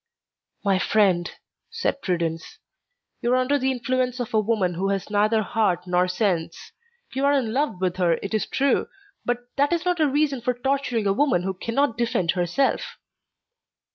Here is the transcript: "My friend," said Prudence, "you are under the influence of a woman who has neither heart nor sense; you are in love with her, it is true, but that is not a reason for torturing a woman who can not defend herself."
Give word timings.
"My 0.65 0.79
friend," 0.79 1.29
said 1.69 2.01
Prudence, 2.01 2.57
"you 3.21 3.33
are 3.33 3.35
under 3.35 3.59
the 3.59 3.71
influence 3.71 4.19
of 4.19 4.33
a 4.33 4.39
woman 4.39 4.73
who 4.73 4.89
has 4.89 5.11
neither 5.11 5.43
heart 5.43 5.85
nor 5.85 6.07
sense; 6.07 6.71
you 7.13 7.23
are 7.23 7.33
in 7.33 7.53
love 7.53 7.79
with 7.79 7.97
her, 7.97 8.13
it 8.23 8.33
is 8.33 8.47
true, 8.47 8.87
but 9.25 9.51
that 9.57 9.71
is 9.71 9.85
not 9.85 9.99
a 9.99 10.09
reason 10.09 10.41
for 10.41 10.55
torturing 10.55 11.05
a 11.05 11.13
woman 11.13 11.43
who 11.43 11.53
can 11.53 11.75
not 11.75 11.99
defend 11.99 12.31
herself." 12.31 12.97